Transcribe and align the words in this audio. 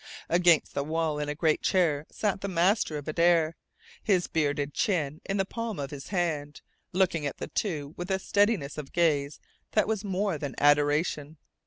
Against 0.29 0.73
the 0.73 0.83
wall, 0.83 1.19
in 1.19 1.29
a 1.29 1.35
great 1.35 1.61
chair, 1.61 2.07
sat 2.09 2.41
the 2.41 2.47
master 2.47 2.97
of 2.97 3.05
Adare, 3.07 3.53
his 4.01 4.25
bearded 4.25 4.73
chin 4.73 5.21
in 5.25 5.37
the 5.37 5.45
palm 5.45 5.77
of 5.77 5.91
his 5.91 6.07
hand, 6.07 6.61
looking 6.91 7.27
at 7.27 7.37
the 7.37 7.49
two 7.49 7.93
with 7.97 8.09
a 8.09 8.17
steadiness 8.17 8.79
of 8.79 8.93
gaze 8.93 9.39
that 9.73 9.87
was 9.87 10.03
more 10.03 10.39
than 10.39 10.55
adoration. 10.57 11.37